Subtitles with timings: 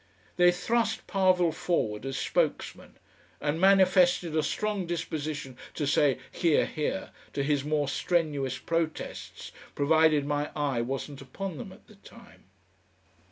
[0.35, 2.97] They thrust Parvill forward as spokesman,
[3.39, 10.25] and manifested a strong disposition to say "Hear, hear!" to his more strenuous protests provided
[10.25, 12.45] my eye wasn't upon them at the time.